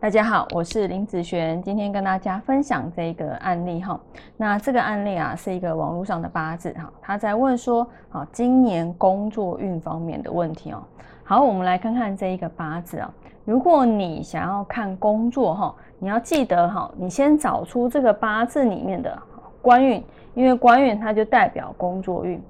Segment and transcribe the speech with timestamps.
[0.00, 3.98] 大家好，我是林子璇，今天跟大家分享这个案例哈。
[4.36, 10.80] 那这个案例啊，是一个网络上的八字哈，他在问说，好，今年工作运方面的问题哦。
[11.24, 13.12] 好，我们来看看这一个八字啊。
[13.44, 19.20] 如果你想要看工作哈，你要记得哈，你先找出这个八字里面的
[19.60, 20.00] 官运，
[20.32, 22.40] 因为官运它就代表工作运。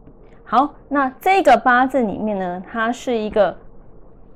[0.44, 3.56] 好，那这个八字里面呢，它是一个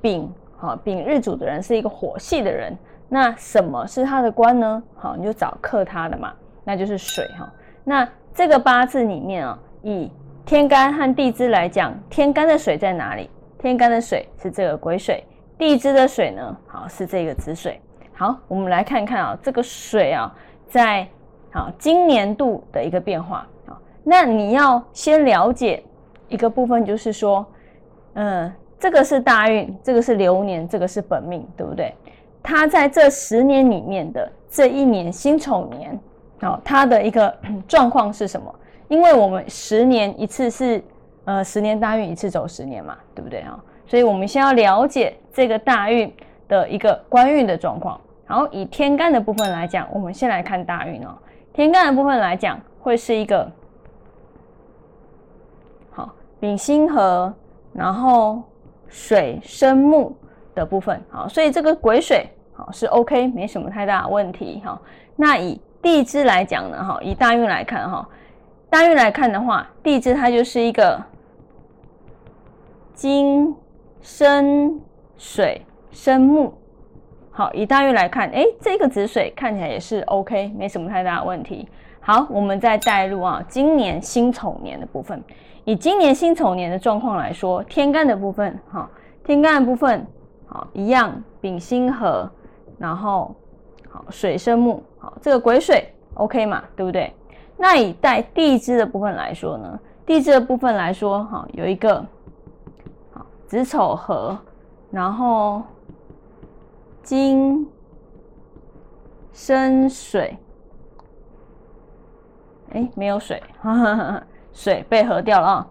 [0.01, 0.27] 丙，
[0.57, 2.75] 好，丙日主的人是一个火系的人。
[3.09, 4.83] 那什么是他的官呢？
[4.95, 7.51] 好，你就找克他的嘛，那就是水哈。
[7.83, 10.11] 那这个八字里面啊，以
[10.45, 13.29] 天干和地支来讲，天干的水在哪里？
[13.59, 15.23] 天干的水是这个癸水，
[15.57, 17.79] 地支的水呢，好是这个子水。
[18.13, 20.33] 好，我们来看看啊，这个水啊，
[20.67, 21.07] 在
[21.51, 23.79] 好今年度的一个变化啊。
[24.03, 25.83] 那你要先了解
[26.27, 27.45] 一个部分，就是说，
[28.13, 31.95] 嗯，这个是大运，这个是流年，这个是本命，对不对？
[32.43, 35.97] 他在这十年里面的这一年辛丑年，
[36.41, 37.33] 好，他的一个
[37.67, 38.53] 状况是什么？
[38.89, 40.83] 因为我们十年一次是，
[41.23, 43.57] 呃，十年大运一次走十年嘛，对不对啊？
[43.87, 46.13] 所以我们先要了解这个大运
[46.47, 47.99] 的一个官运的状况。
[48.25, 51.15] 好，以天干的部分来讲，我们先来看大运哦。
[51.53, 53.49] 天干的部分来讲，会是一个
[55.91, 57.33] 好丙辛合，
[57.73, 58.43] 然后
[58.87, 60.15] 水生木。
[60.55, 64.79] 的部分好，所以这个癸水好是 OK，没什么太大问题哈。
[65.15, 68.07] 那以地支来讲呢，哈，以大运来看哈，
[68.69, 71.01] 大运来看的话，地支它就是一个
[72.93, 73.55] 金
[74.01, 74.79] 生
[75.17, 76.53] 水生木，
[77.31, 81.67] 好，以大运来看，哎，这个子水看起来也是 OK，没什么太大问题。
[81.99, 85.23] 好，我们再带入啊，今年辛丑年的部分，
[85.63, 88.89] 以今年辛丑年的状况来说，天干的部分哈，
[89.23, 90.05] 天干的部分。
[90.53, 92.29] 好，一样丙辛合，
[92.77, 93.35] 然后
[93.89, 97.11] 好水生木，好这个癸水 OK 嘛，对不对？
[97.57, 102.05] 那以带地支的部分来说呢，地支的部分来说，哈有一个
[103.13, 104.37] 好子丑合，
[104.91, 105.63] 然后
[107.01, 107.67] 金
[109.31, 110.37] 生水，
[112.73, 113.41] 哎没有水，
[114.51, 115.67] 水被合掉了啊，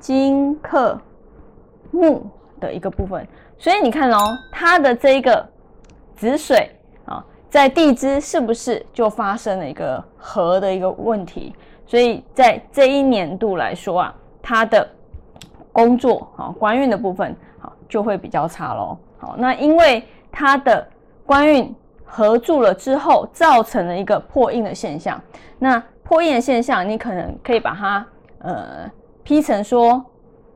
[0.00, 0.98] 金克
[1.92, 3.24] 木的一个部分。
[3.56, 5.48] 所以你看哦，它的这一个
[6.16, 6.68] 子水
[7.04, 11.54] 啊，在地支是不是就发生了一个合的一个问题？
[11.86, 14.88] 所以在这一年度来说啊，它的
[15.70, 18.98] 工作啊，官运的部分好就会比较差喽。
[19.18, 20.86] 好，那因为它的
[21.24, 21.74] 官运
[22.04, 25.20] 合住了之后，造成了一个破印的现象。
[25.58, 28.06] 那破印的现象，你可能可以把它
[28.38, 28.90] 呃
[29.22, 30.04] 批成说，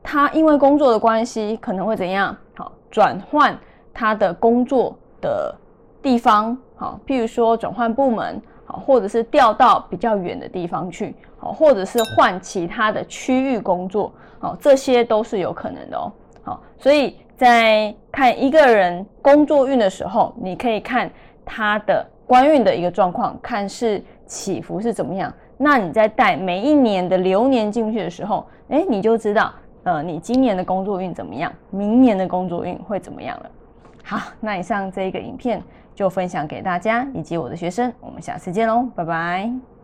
[0.09, 2.33] 他因为工作的关系可能会怎样？
[2.55, 2.71] 好。
[2.89, 3.55] 转换
[3.93, 5.53] 他的工作的
[6.01, 16.09] 地方，好，譬如说转换部门，好，或者是调到比较远的地方去，好，或者是换其他的区域工作，好，这些都是有可能的哦，
[16.41, 21.11] 好，所以在看一个人工作运的时候，你可以看
[21.43, 29.53] 他的官运的一个状况，看是起伏是怎么样，那你在带每一年的流年进去的时候，哎，你就知道。
[29.87, 31.49] 呃，你今年的工作运怎么样？
[31.69, 33.49] 明年的工作运会怎么样了？
[34.03, 35.63] 好，那以上这一个影片
[35.95, 39.76] 就分享给大家以及我的学生，我们下次见喽，拜拜。